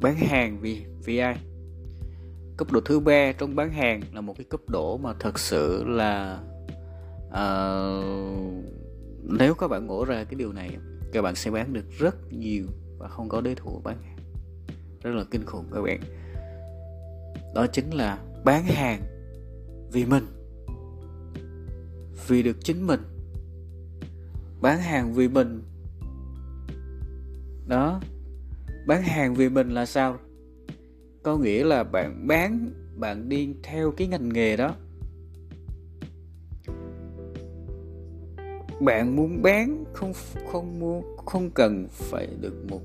Bán 0.00 0.16
hàng 0.16 0.58
vì 0.60 0.84
vì 1.04 1.18
ai? 1.18 1.36
Cấp 2.58 2.72
độ 2.72 2.80
thứ 2.80 3.00
ba 3.00 3.32
trong 3.32 3.56
bán 3.56 3.72
hàng 3.72 4.02
là 4.12 4.20
một 4.20 4.34
cái 4.36 4.46
cấp 4.50 4.60
độ 4.68 4.96
mà 4.98 5.14
thật 5.20 5.38
sự 5.38 5.84
là 5.84 6.40
uh, 7.28 8.64
nếu 9.22 9.54
các 9.54 9.68
bạn 9.68 9.86
ngộ 9.86 10.04
ra 10.04 10.24
cái 10.24 10.34
điều 10.34 10.52
này 10.52 10.76
các 11.12 11.22
bạn 11.22 11.34
sẽ 11.34 11.50
bán 11.50 11.72
được 11.72 11.84
rất 11.98 12.32
nhiều 12.32 12.64
và 12.98 13.08
không 13.08 13.28
có 13.28 13.40
đối 13.40 13.54
thủ 13.54 13.80
bán 13.84 14.02
hàng. 14.02 14.18
Rất 15.02 15.10
là 15.10 15.24
kinh 15.30 15.44
khủng 15.44 15.64
các 15.74 15.82
bạn. 15.82 16.00
Đó 17.54 17.66
chính 17.72 17.90
là 17.90 18.18
bán 18.44 18.64
hàng 18.64 19.00
vì 19.92 20.04
mình 20.04 20.26
vì 22.28 22.42
được 22.42 22.56
chính 22.64 22.86
mình. 22.86 23.00
Bán 24.60 24.80
hàng 24.80 25.14
vì 25.14 25.28
mình. 25.28 25.62
Đó 27.68 28.00
bán 28.86 29.02
hàng 29.02 29.34
vì 29.34 29.48
mình 29.48 29.70
là 29.70 29.86
sao? 29.86 30.18
Có 31.28 31.36
nghĩa 31.36 31.64
là 31.64 31.84
bạn 31.84 32.26
bán, 32.26 32.70
bạn 32.96 33.28
đi 33.28 33.48
theo 33.62 33.90
cái 33.90 34.06
ngành 34.06 34.28
nghề 34.28 34.56
đó. 34.56 34.74
Bạn 38.80 39.16
muốn 39.16 39.42
bán 39.42 39.84
không 39.92 40.12
không 40.52 40.80
mua, 40.80 41.02
không 41.26 41.50
cần 41.50 41.86
phải 41.90 42.28
được 42.40 42.64
một 42.68 42.80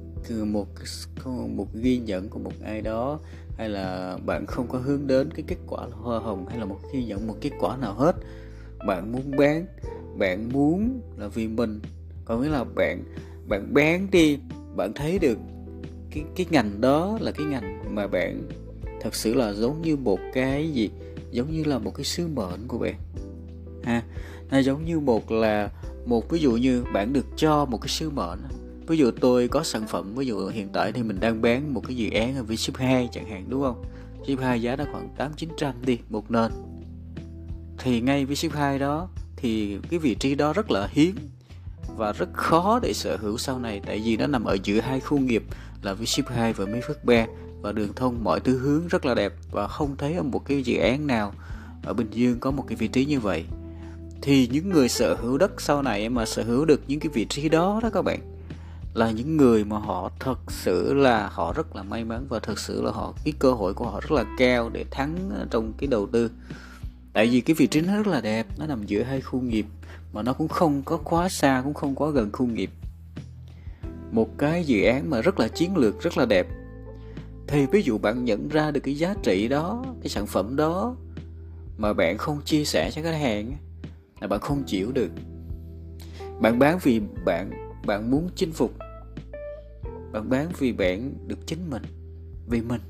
một 0.45 0.67
một 1.55 1.67
ghi 1.73 1.97
nhận 1.97 2.29
của 2.29 2.39
một 2.39 2.51
ai 2.63 2.81
đó, 2.81 3.19
hay 3.57 3.69
là 3.69 4.17
bạn 4.25 4.45
không 4.45 4.67
có 4.67 4.77
hướng 4.77 5.07
đến 5.07 5.29
cái 5.33 5.43
kết 5.47 5.57
quả 5.67 5.85
là 5.85 5.95
hoa 5.95 6.19
hồng, 6.19 6.45
hay 6.49 6.59
là 6.59 6.65
một 6.65 6.79
ghi 6.93 7.05
nhận, 7.05 7.27
một 7.27 7.35
kết 7.41 7.51
quả 7.59 7.77
nào 7.77 7.93
hết. 7.93 8.15
Bạn 8.87 9.11
muốn 9.11 9.31
bán, 9.37 9.65
bạn 10.17 10.49
muốn 10.53 11.01
là 11.17 11.27
vì 11.27 11.47
mình. 11.47 11.79
Có 12.25 12.37
nghĩa 12.37 12.49
là 12.49 12.63
bạn 12.63 13.03
bạn 13.47 13.73
bán 13.73 14.07
đi, 14.11 14.39
bạn 14.75 14.93
thấy 14.95 15.19
được 15.19 15.37
cái 16.13 16.23
cái 16.35 16.45
ngành 16.49 16.81
đó 16.81 17.17
là 17.21 17.31
cái 17.31 17.45
ngành 17.45 17.95
mà 17.95 18.07
bạn 18.07 18.43
thật 19.01 19.15
sự 19.15 19.33
là 19.33 19.53
giống 19.53 19.81
như 19.81 19.95
một 19.95 20.19
cái 20.33 20.71
gì? 20.71 20.89
Giống 21.31 21.51
như 21.51 21.63
là 21.63 21.79
một 21.79 21.95
cái 21.95 22.03
sứ 22.03 22.27
mệnh 22.27 22.67
của 22.67 22.77
bạn. 22.77 22.95
Ha 23.83 24.03
nó 24.51 24.59
giống 24.59 24.85
như 24.85 24.99
một 24.99 25.31
là 25.31 25.69
một, 26.05 26.29
ví 26.29 26.39
dụ 26.39 26.51
như 26.51 26.83
bạn 26.93 27.13
được 27.13 27.25
cho 27.35 27.65
một 27.65 27.77
cái 27.81 27.89
sứ 27.89 28.09
mệnh 28.09 28.39
ví 28.87 28.97
dụ 28.97 29.11
tôi 29.11 29.47
có 29.47 29.63
sản 29.63 29.87
phẩm, 29.87 30.15
ví 30.15 30.25
dụ 30.25 30.47
hiện 30.47 30.69
tại 30.73 30.91
thì 30.91 31.03
mình 31.03 31.19
đang 31.19 31.41
bán 31.41 31.73
một 31.73 31.81
cái 31.87 31.97
dự 31.97 32.09
án 32.09 32.35
ở 32.35 32.55
ship 32.55 32.75
2 32.75 33.09
chẳng 33.11 33.29
hạn, 33.29 33.45
đúng 33.49 33.61
không? 33.61 33.83
Ship 34.27 34.41
2 34.41 34.61
giá 34.61 34.75
nó 34.75 34.83
khoảng 34.91 35.09
tám 35.17 35.31
chín 35.37 35.49
trăm 35.57 35.73
đi, 35.85 35.97
một 36.09 36.31
nền. 36.31 36.51
Thì 37.77 38.01
ngay 38.01 38.25
với 38.25 38.35
ship 38.35 38.51
2 38.51 38.79
đó, 38.79 39.09
thì 39.35 39.77
cái 39.89 39.99
vị 39.99 40.15
trí 40.15 40.35
đó 40.35 40.53
rất 40.53 40.71
là 40.71 40.87
hiếm 40.91 41.15
và 41.97 42.11
rất 42.11 42.33
khó 42.33 42.79
để 42.83 42.93
sở 42.93 43.17
hữu 43.17 43.37
sau 43.37 43.59
này, 43.59 43.81
tại 43.85 44.01
vì 44.05 44.17
nó 44.17 44.27
nằm 44.27 44.43
ở 44.43 44.57
giữa 44.63 44.79
hai 44.79 44.99
khu 44.99 45.19
nghiệp 45.19 45.43
là 45.83 45.93
với 45.93 46.05
ship 46.05 46.27
2 46.27 46.53
và 46.53 46.65
Mỹ 46.65 46.79
Phước 46.87 47.05
3 47.05 47.25
và 47.61 47.71
đường 47.71 47.93
thông, 47.95 48.23
mọi 48.23 48.39
thứ 48.39 48.57
hướng 48.57 48.87
rất 48.87 49.05
là 49.05 49.13
đẹp 49.13 49.33
và 49.51 49.67
không 49.67 49.97
thấy 49.97 50.13
ở 50.13 50.23
một 50.23 50.45
cái 50.45 50.63
dự 50.63 50.77
án 50.77 51.07
nào 51.07 51.33
ở 51.83 51.93
Bình 51.93 52.07
Dương 52.11 52.39
có 52.39 52.51
một 52.51 52.65
cái 52.67 52.75
vị 52.75 52.87
trí 52.87 53.05
như 53.05 53.19
vậy. 53.19 53.45
Thì 54.21 54.47
những 54.47 54.69
người 54.69 54.89
sở 54.89 55.15
hữu 55.15 55.37
đất 55.37 55.61
sau 55.61 55.81
này 55.81 56.09
mà 56.09 56.25
sở 56.25 56.43
hữu 56.43 56.65
được 56.65 56.81
những 56.87 56.99
cái 56.99 57.09
vị 57.13 57.25
trí 57.25 57.49
đó 57.49 57.79
đó 57.83 57.89
các 57.89 58.01
bạn, 58.01 58.19
là 58.93 59.11
những 59.11 59.37
người 59.37 59.63
mà 59.63 59.77
họ 59.77 60.11
thật 60.19 60.39
sự 60.47 60.93
là 60.93 61.27
họ 61.27 61.53
rất 61.53 61.75
là 61.75 61.83
may 61.83 62.03
mắn 62.03 62.25
và 62.29 62.39
thật 62.39 62.59
sự 62.59 62.81
là 62.81 62.91
họ, 62.91 63.13
cái 63.23 63.33
cơ 63.39 63.51
hội 63.51 63.73
của 63.73 63.85
họ 63.85 63.99
rất 64.01 64.11
là 64.11 64.25
cao 64.37 64.69
để 64.69 64.85
thắng 64.91 65.29
trong 65.51 65.73
cái 65.77 65.87
đầu 65.87 66.07
tư. 66.11 66.31
Tại 67.13 67.27
vì 67.27 67.41
cái 67.41 67.53
vị 67.53 67.67
trí 67.67 67.81
nó 67.81 67.97
rất 67.97 68.07
là 68.07 68.21
đẹp, 68.21 68.47
nó 68.57 68.67
nằm 68.67 68.85
giữa 68.85 69.03
hai 69.03 69.21
khu 69.21 69.41
nghiệp 69.41 69.65
mà 70.13 70.21
nó 70.21 70.33
cũng 70.33 70.47
không 70.47 70.81
có 70.85 70.97
quá 70.97 71.29
xa, 71.29 71.61
cũng 71.63 71.73
không 71.73 71.95
quá 71.95 72.09
gần 72.09 72.29
khu 72.31 72.45
nghiệp 72.45 72.69
một 74.13 74.37
cái 74.37 74.63
dự 74.63 74.83
án 74.83 75.09
mà 75.09 75.21
rất 75.21 75.39
là 75.39 75.47
chiến 75.47 75.77
lược, 75.77 76.01
rất 76.01 76.17
là 76.17 76.25
đẹp. 76.25 76.47
Thì 77.47 77.65
ví 77.65 77.81
dụ 77.81 77.97
bạn 77.97 78.25
nhận 78.25 78.47
ra 78.47 78.71
được 78.71 78.79
cái 78.79 78.97
giá 78.97 79.15
trị 79.23 79.47
đó, 79.47 79.83
cái 80.01 80.09
sản 80.09 80.27
phẩm 80.27 80.55
đó 80.55 80.95
mà 81.77 81.93
bạn 81.93 82.17
không 82.17 82.41
chia 82.45 82.65
sẻ 82.65 82.91
cho 82.91 83.01
khách 83.01 83.17
hàng 83.17 83.53
là 84.21 84.27
bạn 84.27 84.39
không 84.39 84.63
chịu 84.67 84.91
được. 84.91 85.11
Bạn 86.39 86.59
bán 86.59 86.79
vì 86.83 87.01
bạn 87.25 87.51
bạn 87.85 88.11
muốn 88.11 88.29
chinh 88.35 88.51
phục. 88.51 88.71
Bạn 90.11 90.29
bán 90.29 90.47
vì 90.59 90.71
bạn 90.71 91.13
được 91.27 91.47
chính 91.47 91.69
mình, 91.69 91.83
vì 92.47 92.61
mình, 92.61 92.81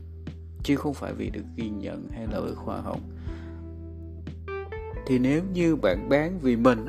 chứ 0.63 0.75
không 0.75 0.93
phải 0.93 1.13
vì 1.13 1.29
được 1.29 1.43
ghi 1.55 1.69
nhận 1.69 2.07
hay 2.11 2.27
là 2.27 2.39
được 2.39 2.55
khoa 2.55 2.81
hồng 2.81 3.01
thì 5.05 5.19
nếu 5.19 5.41
như 5.53 5.75
bạn 5.75 6.09
bán 6.09 6.39
vì 6.41 6.55
mình 6.55 6.85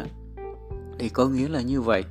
thì 0.98 1.08
có 1.08 1.28
nghĩa 1.28 1.48
là 1.48 1.60
như 1.62 1.80
vậy. 1.80 2.04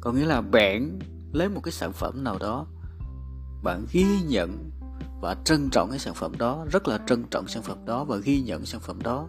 Có 0.00 0.12
nghĩa 0.12 0.26
là 0.26 0.40
bạn 0.40 0.98
lấy 1.32 1.48
một 1.48 1.60
cái 1.64 1.72
sản 1.72 1.92
phẩm 1.92 2.24
nào 2.24 2.38
đó, 2.38 2.66
bạn 3.62 3.86
ghi 3.92 4.06
nhận 4.28 4.70
và 5.20 5.36
trân 5.44 5.70
trọng 5.70 5.90
cái 5.90 5.98
sản 5.98 6.14
phẩm 6.14 6.38
đó, 6.38 6.66
rất 6.70 6.88
là 6.88 6.98
trân 7.06 7.24
trọng 7.30 7.48
sản 7.48 7.62
phẩm 7.62 7.84
đó 7.84 8.04
và 8.04 8.16
ghi 8.16 8.40
nhận 8.40 8.66
sản 8.66 8.80
phẩm 8.80 9.02
đó 9.02 9.28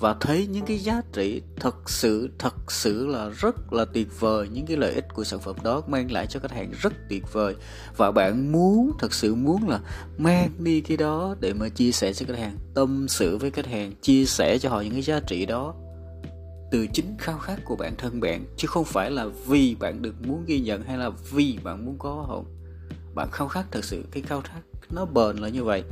và 0.00 0.16
thấy 0.20 0.46
những 0.46 0.64
cái 0.64 0.78
giá 0.78 1.02
trị 1.12 1.42
thật 1.56 1.90
sự 1.90 2.30
thật 2.38 2.72
sự 2.72 3.06
là 3.06 3.28
rất 3.28 3.72
là 3.72 3.84
tuyệt 3.84 4.20
vời, 4.20 4.48
những 4.52 4.66
cái 4.66 4.76
lợi 4.76 4.92
ích 4.92 5.14
của 5.14 5.24
sản 5.24 5.40
phẩm 5.40 5.56
đó 5.62 5.82
mang 5.86 6.12
lại 6.12 6.26
cho 6.26 6.40
khách 6.40 6.52
hàng 6.52 6.72
rất 6.80 6.92
tuyệt 7.08 7.32
vời. 7.32 7.54
Và 7.96 8.10
bạn 8.10 8.52
muốn, 8.52 8.90
thật 8.98 9.14
sự 9.14 9.34
muốn 9.34 9.68
là 9.68 9.80
mang 10.18 10.50
đi 10.58 10.80
cái 10.80 10.96
đó 10.96 11.34
để 11.40 11.52
mà 11.52 11.68
chia 11.68 11.92
sẻ 11.92 12.12
cho 12.12 12.26
khách 12.26 12.38
hàng, 12.38 12.56
tâm 12.74 13.06
sự 13.08 13.36
với 13.36 13.50
khách 13.50 13.66
hàng, 13.66 13.92
chia 14.02 14.24
sẻ 14.24 14.58
cho 14.58 14.70
họ 14.70 14.80
những 14.80 14.92
cái 14.92 15.02
giá 15.02 15.20
trị 15.20 15.46
đó 15.46 15.74
từ 16.70 16.86
chính 16.92 17.16
khao 17.18 17.38
khát 17.38 17.56
của 17.64 17.76
bản 17.76 17.94
thân 17.98 18.20
bạn, 18.20 18.44
chứ 18.56 18.68
không 18.68 18.84
phải 18.84 19.10
là 19.10 19.26
vì 19.46 19.74
bạn 19.74 20.02
được 20.02 20.14
muốn 20.26 20.44
ghi 20.46 20.60
nhận 20.60 20.82
hay 20.82 20.98
là 20.98 21.10
vì 21.30 21.58
bạn 21.64 21.84
muốn 21.84 21.98
có 21.98 22.10
hồn. 22.10 22.44
Bạn 23.14 23.28
khao 23.32 23.48
khát 23.48 23.66
thật 23.70 23.84
sự, 23.84 24.04
cái 24.10 24.22
khao 24.22 24.40
khát 24.40 24.60
nó 24.90 25.04
bền 25.04 25.36
là 25.36 25.48
như 25.48 25.64
vậy. 25.64 25.82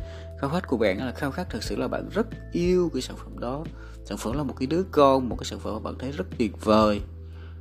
Khao 0.41 0.51
khát 0.51 0.67
của 0.69 0.77
bạn 0.77 0.99
là 0.99 1.13
khao 1.13 1.31
khát 1.31 1.47
thật 1.51 1.63
sự 1.63 1.77
là 1.77 1.89
bạn 1.89 2.09
rất 2.15 2.27
yêu 2.53 2.91
cái 2.93 3.03
sản 3.03 3.17
phẩm 3.17 3.39
đó. 3.39 3.65
Sản 4.05 4.19
phẩm 4.19 4.37
là 4.37 4.43
một 4.43 4.55
cái 4.59 4.67
đứa 4.67 4.83
con, 4.91 5.29
một 5.29 5.37
cái 5.37 5.45
sản 5.45 5.61
phẩm 5.61 5.75
mà 5.75 5.81
bạn 5.81 5.95
thấy 5.99 6.13
rất 6.13 6.27
tuyệt 6.39 6.65
vời. 6.65 7.01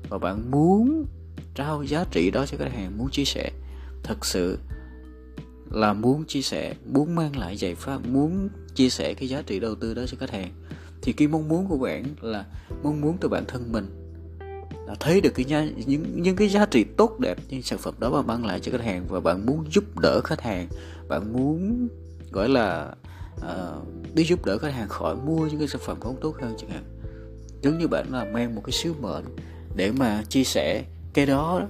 Và 0.09 0.17
bạn 0.17 0.51
muốn 0.51 1.05
trao 1.55 1.83
giá 1.83 2.05
trị 2.11 2.31
đó 2.31 2.45
cho 2.45 2.57
khách 2.57 2.71
hàng, 2.71 2.97
muốn 2.97 3.09
chia 3.09 3.25
sẻ. 3.25 3.51
Thật 4.03 4.25
sự 4.25 4.57
là 5.71 5.93
muốn 5.93 6.25
chia 6.25 6.41
sẻ, 6.41 6.73
muốn 6.85 7.15
mang 7.15 7.37
lại 7.37 7.57
giải 7.57 7.75
pháp, 7.75 8.05
muốn 8.07 8.49
chia 8.75 8.89
sẻ 8.89 9.13
cái 9.13 9.29
giá 9.29 9.41
trị 9.41 9.59
đầu 9.59 9.75
tư 9.75 9.93
đó 9.93 10.03
cho 10.07 10.17
khách 10.19 10.31
hàng 10.31 10.51
thì 11.01 11.13
cái 11.13 11.27
mong 11.27 11.47
muốn 11.47 11.67
của 11.67 11.77
bạn 11.77 12.03
là 12.21 12.45
mong 12.83 13.01
muốn 13.01 13.17
từ 13.21 13.29
bản 13.29 13.43
thân 13.47 13.71
mình 13.71 13.87
là 14.87 14.95
thấy 14.99 15.21
được 15.21 15.31
cái 15.35 15.45
giá, 15.45 15.67
những 15.85 16.21
những 16.21 16.35
cái 16.35 16.49
giá 16.49 16.65
trị 16.65 16.83
tốt 16.83 17.19
đẹp 17.19 17.37
những 17.49 17.61
sản 17.61 17.79
phẩm 17.79 17.93
đó 17.99 18.09
mà 18.09 18.21
mang 18.21 18.45
lại 18.45 18.59
cho 18.59 18.71
khách 18.71 18.83
hàng. 18.83 19.05
Và 19.07 19.19
bạn 19.19 19.45
muốn 19.45 19.65
giúp 19.71 19.99
đỡ 19.99 20.21
khách 20.21 20.41
hàng 20.41 20.67
bạn 21.07 21.33
muốn 21.33 21.87
gọi 22.31 22.49
là 22.49 22.95
uh, 23.35 24.13
đi 24.13 24.23
giúp 24.23 24.45
đỡ 24.45 24.57
khách 24.57 24.73
hàng 24.73 24.87
khỏi 24.87 25.15
mua 25.15 25.47
những 25.47 25.59
cái 25.59 25.67
sản 25.67 25.81
phẩm 25.85 25.99
không 25.99 26.17
tốt 26.21 26.35
hơn 26.41 26.55
chẳng 26.57 26.69
hạn. 26.69 26.83
Giống 27.61 27.77
như 27.77 27.87
bạn 27.87 28.05
là 28.11 28.25
mang 28.25 28.55
một 28.55 28.61
cái 28.65 28.71
sứ 28.71 28.93
mệnh 29.01 29.23
để 29.75 29.91
mà 29.91 30.23
chia 30.29 30.43
sẻ 30.43 30.83
cái 31.13 31.25
đó. 31.25 31.61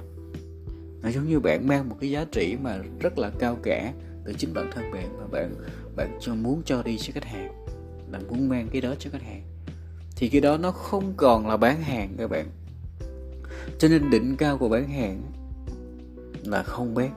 Nó 1.01 1.09
giống 1.09 1.27
như 1.29 1.39
bạn 1.39 1.67
mang 1.67 1.89
một 1.89 1.95
cái 2.01 2.09
giá 2.09 2.25
trị 2.31 2.57
mà 2.61 2.79
rất 2.99 3.19
là 3.19 3.31
cao 3.39 3.57
cả 3.63 3.93
từ 4.25 4.33
chính 4.37 4.53
bản 4.53 4.69
thân 4.73 4.91
bạn 4.91 5.17
mà 5.17 5.27
bạn 5.31 5.55
bạn 5.95 6.17
cho 6.21 6.35
muốn 6.35 6.61
cho 6.65 6.83
đi 6.83 6.97
cho 6.97 7.11
khách 7.13 7.25
hàng 7.25 7.65
bạn 8.11 8.27
muốn 8.27 8.49
mang 8.49 8.67
cái 8.71 8.81
đó 8.81 8.93
cho 8.99 9.09
khách 9.09 9.23
hàng. 9.23 9.41
Thì 10.15 10.29
cái 10.29 10.41
đó 10.41 10.57
nó 10.57 10.71
không 10.71 11.13
còn 11.17 11.47
là 11.47 11.57
bán 11.57 11.81
hàng 11.81 12.15
các 12.17 12.29
bạn. 12.29 12.47
Cho 13.79 13.87
nên 13.87 14.09
đỉnh 14.09 14.37
cao 14.37 14.57
của 14.57 14.69
bán 14.69 14.89
hàng 14.89 15.21
là 16.43 16.63
không 16.63 16.95
bán. 16.95 17.11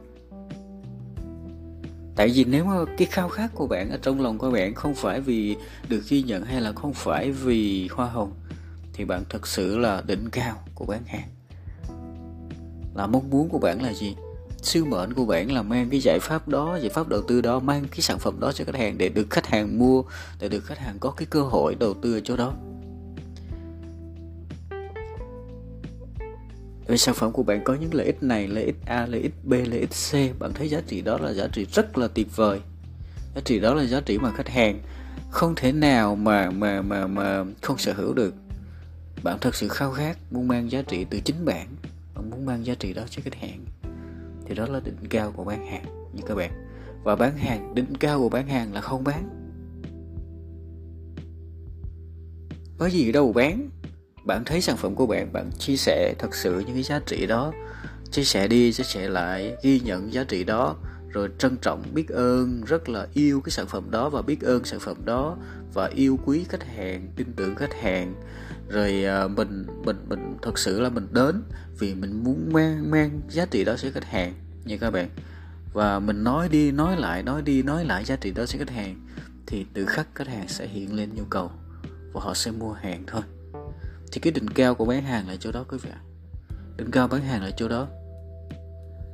Tại 2.17 2.29
vì 2.35 2.45
nếu 2.45 2.65
mà 2.65 2.75
cái 2.99 3.07
khao 3.11 3.29
khát 3.29 3.51
của 3.55 3.67
bạn 3.67 3.91
ở 3.91 3.99
trong 4.03 4.21
lòng 4.21 4.39
của 4.39 4.51
bạn 4.51 4.75
không 4.75 4.95
phải 4.95 5.21
vì 5.21 5.57
được 5.89 6.03
ghi 6.09 6.23
nhận 6.23 6.45
hay 6.45 6.61
là 6.61 6.73
không 6.73 6.93
phải 6.93 7.33
vì 7.33 7.89
hoa 7.89 8.07
hồng, 8.07 8.33
thì 8.93 9.05
bạn 9.05 9.25
thật 9.29 9.47
sự 9.47 9.79
là 9.79 10.03
đỉnh 10.07 10.31
cao 10.33 10.57
của 10.75 10.85
bán 10.85 11.03
hàng. 11.07 11.29
Là 12.95 13.07
mong 13.07 13.31
muốn 13.31 13.49
của 13.49 13.59
bạn 13.59 13.83
là 13.83 13.93
gì? 13.93 14.17
Sứ 14.63 14.85
mệnh 14.85 15.13
của 15.13 15.25
bạn 15.25 15.53
là 15.53 15.63
mang 15.63 15.91
cái 15.91 16.01
giải 16.01 16.19
pháp 16.23 16.49
đó 16.49 16.79
giải 16.81 16.91
pháp 16.91 17.09
đầu 17.09 17.23
tư 17.23 17.41
đó 17.41 17.61
mang 17.61 17.85
cái 17.91 18.01
sản 18.01 18.19
phẩm 18.19 18.41
đó 18.41 18.53
cho 18.53 18.65
khách 18.65 18.77
hàng 18.77 18.99
để 18.99 19.09
được 19.09 19.27
khách 19.31 19.47
hàng 19.47 19.79
mua 19.79 20.03
để 20.41 20.49
được 20.49 20.65
khách 20.65 20.79
hàng 20.79 20.97
có 21.01 21.11
cái 21.11 21.27
cơ 21.31 21.43
hội 21.43 21.75
đầu 21.75 21.95
tư 21.95 22.15
ở 22.15 22.21
chỗ 22.25 22.37
đó 22.37 22.55
Vì 26.91 26.99
sản 26.99 27.15
phẩm 27.15 27.33
của 27.33 27.43
bạn 27.43 27.65
có 27.65 27.75
những 27.75 27.95
lợi 27.95 28.07
ích 28.07 28.23
này, 28.23 28.49
lợi 28.49 28.65
ích 28.65 28.77
A, 28.87 29.07
lợi 29.07 29.21
ích 29.21 29.33
B, 29.45 29.53
lợi 29.53 29.81
ích 29.81 29.91
C, 29.91 30.39
bạn 30.41 30.53
thấy 30.55 30.69
giá 30.69 30.81
trị 30.87 31.03
đó 31.03 31.19
là 31.19 31.33
giá 31.33 31.47
trị 31.53 31.67
rất 31.73 31.99
là 31.99 32.09
tuyệt 32.09 32.37
vời. 32.37 32.61
Giá 33.35 33.41
trị 33.45 33.61
đó 33.61 33.75
là 33.75 33.85
giá 33.85 34.01
trị 34.01 34.19
mà 34.19 34.31
khách 34.31 34.49
hàng 34.49 34.81
không 35.31 35.55
thể 35.57 35.73
nào 35.73 36.17
mà 36.17 36.51
mà 36.51 36.83
mà 36.83 37.07
mà 37.07 37.45
không 37.63 37.79
sở 37.79 37.93
hữu 37.93 38.15
được. 38.15 38.35
Bạn 39.23 39.39
thật 39.41 39.55
sự 39.55 39.69
khao 39.69 39.93
khát 39.93 40.19
muốn 40.31 40.49
mang 40.49 40.71
giá 40.71 40.83
trị 40.83 41.07
từ 41.11 41.21
chính 41.21 41.45
bạn, 41.45 41.69
bạn 42.15 42.31
muốn 42.31 42.47
mang 42.47 42.67
giá 42.67 42.75
trị 42.75 42.93
đó 42.93 43.03
cho 43.11 43.23
khách 43.25 43.35
hàng. 43.35 43.65
Thì 44.51 44.57
đó 44.57 44.67
là 44.67 44.81
đỉnh 44.81 45.09
cao 45.11 45.33
của 45.37 45.45
bán 45.45 45.67
hàng 45.67 45.85
như 46.13 46.23
các 46.27 46.35
bạn. 46.35 46.51
Và 47.05 47.17
bán 47.17 47.37
hàng, 47.37 47.75
đỉnh 47.75 47.95
cao 48.01 48.19
của 48.19 48.29
bán 48.29 48.49
hàng 48.49 48.75
là 48.75 48.81
không 48.81 49.05
bán. 49.05 49.29
Có 52.79 52.87
gì 52.87 53.13
đâu 53.13 53.33
bán. 53.33 53.71
Bạn 54.25 54.45
thấy 54.45 54.61
sản 54.61 54.77
phẩm 54.77 54.95
của 54.95 55.07
bạn 55.07 55.33
bạn 55.33 55.51
chia 55.59 55.77
sẻ 55.77 56.15
thật 56.19 56.35
sự 56.35 56.59
những 56.67 56.75
cái 56.75 56.83
giá 56.83 57.01
trị 57.07 57.27
đó. 57.27 57.53
Chia 58.11 58.25
sẻ 58.25 58.49
đi 58.49 58.73
chia 58.73 58.85
sẻ 58.85 59.09
lại 59.09 59.57
ghi 59.63 59.81
nhận 59.81 60.13
giá 60.13 60.25
trị 60.25 60.45
đó. 60.45 60.77
Rồi 61.09 61.29
trân 61.39 61.57
trọng 61.57 61.83
biết 61.95 62.09
ơn 62.09 62.63
rất 62.67 62.89
là 62.89 63.07
yêu 63.15 63.41
cái 63.41 63.51
sản 63.51 63.67
phẩm 63.67 63.91
đó 63.91 64.09
và 64.09 64.23
biết 64.23 64.41
ơn 64.41 64.65
sản 64.65 64.81
phẩm 64.81 64.97
đó. 65.05 65.37
Và 65.75 65.87
yêu 65.87 66.19
quý 66.25 66.45
khách 66.49 66.65
hàng 66.65 67.09
tin 67.17 67.33
tưởng 67.37 67.55
khách 67.55 67.75
hàng 67.75 68.15
rồi 68.71 69.05
ờ, 69.05 69.29
mình 69.29 69.67
mình 69.85 69.97
mình 70.09 70.37
thật 70.43 70.59
sự 70.59 70.81
là 70.81 70.89
mình 70.89 71.09
đến 71.13 71.43
vì 71.79 71.95
mình 71.95 72.25
muốn 72.25 72.53
mang 72.53 72.91
mang 72.91 73.21
giá 73.29 73.47
trị 73.47 73.65
đó 73.65 73.77
cho 73.77 73.89
khách 73.95 74.05
hàng 74.05 74.35
nha 74.65 74.77
các 74.81 74.91
bạn. 74.91 75.09
Và 75.73 75.99
mình 75.99 76.25
nói 76.25 76.49
đi, 76.49 76.73
nói 76.73 76.97
lại, 76.97 77.23
nói 77.23 77.43
đi, 77.43 77.63
nói 77.63 77.85
lại 77.85 78.05
giá 78.05 78.17
trị 78.17 78.31
đó 78.31 78.47
cho 78.47 78.59
khách 78.59 78.71
hàng 78.71 79.07
thì 79.47 79.67
tự 79.75 79.87
khắc 79.87 80.09
khách 80.15 80.29
hàng 80.29 80.49
sẽ 80.49 80.67
hiện 80.67 80.95
lên 80.95 81.15
nhu 81.15 81.25
cầu 81.25 81.51
và 82.13 82.21
họ 82.21 82.35
sẽ 82.35 82.51
mua 82.51 82.73
hàng 82.73 83.05
thôi. 83.07 83.23
Thì 84.13 84.21
cái 84.21 84.33
đỉnh 84.33 84.49
cao 84.49 84.75
của 84.75 84.85
bán 84.85 85.03
hàng 85.03 85.29
là 85.29 85.37
chỗ 85.41 85.53
đó 85.53 85.65
quý 85.69 85.79
vị 85.83 85.91
ạ. 85.93 86.01
Đỉnh 86.77 86.91
cao 86.91 87.09
bán 87.09 87.23
hàng 87.23 87.43
là 87.43 87.51
chỗ 87.51 87.69
đó. 87.69 87.89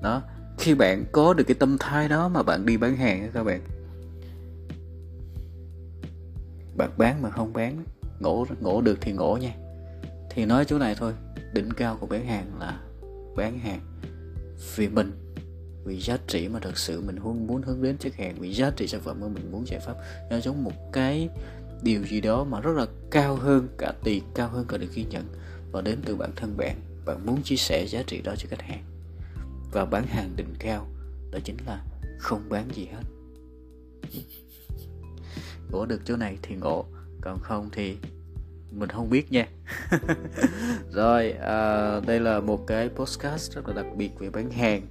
Đó, 0.03 0.23
khi 0.59 0.75
bạn 0.75 1.05
có 1.13 1.35
được 1.35 1.45
cái 1.45 1.55
tâm 1.55 1.77
thái 1.81 2.09
đó 2.09 2.29
mà 2.29 2.43
bạn 2.43 2.67
đi 2.67 2.77
bán 2.77 2.97
hàng 2.97 3.31
các 3.35 3.45
bạn. 3.45 3.61
Bạn 6.77 6.91
bán 6.97 7.23
mà 7.23 7.31
không 7.31 7.53
bán 7.53 7.85
ngủ 8.21 8.47
ngủ 8.61 8.81
được 8.81 8.99
thì 9.01 9.13
ngủ 9.13 9.37
nha. 9.37 9.55
Thì 10.31 10.47
nói 10.47 10.65
chỗ 10.65 10.79
này 10.79 10.95
thôi, 10.95 11.13
đỉnh 11.55 11.71
cao 11.77 11.97
của 12.01 12.07
bán 12.07 12.27
hàng 12.27 12.59
là 12.59 12.81
bán 13.37 13.59
hàng 13.59 13.81
vì 14.77 14.89
mình, 14.89 15.13
vì 15.85 16.01
giá 16.01 16.19
trị 16.27 16.49
mà 16.49 16.59
thật 16.59 16.79
sự 16.79 17.01
mình 17.01 17.19
muốn 17.23 17.47
muốn 17.47 17.63
hướng 17.63 17.83
đến 17.83 17.97
khách 18.01 18.15
hàng, 18.15 18.35
vì 18.39 18.53
giá 18.53 18.71
trị 18.77 18.87
sản 18.87 19.01
phẩm 19.01 19.21
mà 19.21 19.29
mình 19.29 19.53
muốn 19.53 19.67
giải 19.67 19.81
pháp. 19.81 19.95
Nó 20.31 20.41
giống 20.41 20.65
một 20.65 20.93
cái 20.93 21.29
điều 21.83 22.03
gì 22.03 22.21
đó 22.21 22.45
mà 22.45 22.61
rất 22.61 22.73
là 22.77 22.87
cao 23.11 23.37
hơn 23.37 23.69
cả 23.79 23.93
tiền 24.05 24.23
cao 24.35 24.49
hơn 24.49 24.65
cả 24.69 24.77
được 24.77 24.95
ghi 24.95 25.05
nhận 25.05 25.25
và 25.73 25.81
đến 25.81 25.99
từ 26.05 26.17
bản 26.17 26.31
thân 26.37 26.57
bạn. 26.57 26.77
Bạn 27.05 27.27
muốn 27.27 27.43
chia 27.43 27.57
sẻ 27.57 27.87
giá 27.87 28.03
trị 28.07 28.21
đó 28.21 28.35
cho 28.39 28.49
khách 28.51 28.63
hàng. 28.63 28.85
Và 29.73 29.85
bán 29.85 30.07
hàng 30.07 30.33
đỉnh 30.37 30.55
cao, 30.59 30.87
đó 31.31 31.39
chính 31.45 31.57
là 31.67 31.85
không 32.19 32.49
bán 32.49 32.69
gì 32.75 32.87
hết. 32.93 33.03
Ngộ 35.71 35.87
được 35.87 36.01
chỗ 36.05 36.17
này 36.17 36.39
thì 36.43 36.55
ngộ 36.55 36.85
còn 37.27 37.41
không 37.43 37.69
thì 37.73 37.97
mình 38.71 38.89
không 38.89 39.11
biết 39.11 39.33
nha. 39.33 39.47
Rồi 40.93 41.33
à, 41.33 42.01
đây 42.07 42.21
là 42.21 42.41
một 42.41 42.67
cái 42.67 42.89
podcast 42.89 43.53
rất 43.53 43.69
là 43.69 43.75
đặc 43.75 43.87
biệt 43.97 44.11
về 44.19 44.31
bán 44.31 44.51
hàng. 44.51 44.83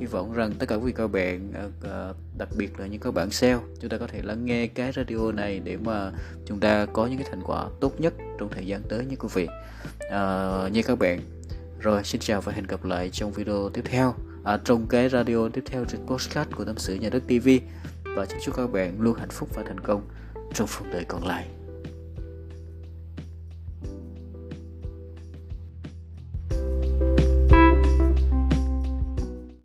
Hy 0.00 0.06
vọng 0.06 0.32
rằng 0.32 0.52
tất 0.58 0.66
cả 0.68 0.74
quý 0.74 0.92
các 0.92 1.06
bạn 1.06 1.52
ờ, 1.54 1.70
ờ, 1.82 2.14
đặc 2.38 2.48
biệt 2.56 2.80
là 2.80 2.86
những 2.86 3.00
các 3.00 3.14
bạn 3.14 3.30
sale 3.30 3.58
chúng 3.80 3.90
ta 3.90 3.98
có 3.98 4.06
thể 4.06 4.22
lắng 4.22 4.44
nghe 4.44 4.66
cái 4.66 4.92
radio 4.92 5.32
này 5.32 5.60
để 5.64 5.76
mà 5.76 6.12
chúng 6.46 6.60
ta 6.60 6.86
có 6.86 7.06
những 7.06 7.18
cái 7.18 7.28
thành 7.30 7.42
quả 7.44 7.66
tốt 7.80 8.00
nhất 8.00 8.14
trong 8.38 8.48
thời 8.50 8.66
gian 8.66 8.82
tới 8.88 9.04
như 9.06 9.16
quý 9.16 9.28
vị. 9.34 9.48
À, 10.10 10.50
như 10.72 10.82
các 10.82 10.98
bạn. 10.98 11.20
Rồi 11.80 12.04
xin 12.04 12.20
chào 12.20 12.40
và 12.40 12.52
hẹn 12.52 12.66
gặp 12.66 12.84
lại 12.84 13.10
trong 13.10 13.32
video 13.32 13.68
tiếp 13.68 13.82
theo. 13.84 14.14
À, 14.44 14.58
trong 14.64 14.86
cái 14.86 15.08
radio 15.08 15.48
tiếp 15.48 15.64
theo 15.66 15.84
trên 15.84 16.06
podcast 16.06 16.48
của 16.56 16.64
tâm 16.64 16.78
sự 16.78 16.94
nhà 16.94 17.08
đất 17.08 17.22
TV 17.26 17.48
và 18.16 18.26
chúc 18.44 18.56
các 18.56 18.66
bạn 18.72 19.00
luôn 19.00 19.18
hạnh 19.18 19.30
phúc 19.30 19.48
và 19.54 19.62
thành 19.66 19.80
công 19.80 20.02
trong 20.54 20.66
phần 20.66 20.92
đời 20.92 21.04
còn 21.08 21.26
lại. 21.26 21.63